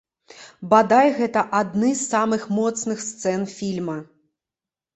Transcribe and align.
Бадай, 0.71 1.11
гэта 1.19 1.43
адны 1.59 1.91
з 2.01 2.09
самых 2.15 2.49
моцных 2.57 3.07
сцэн 3.11 3.47
фільма. 3.55 4.01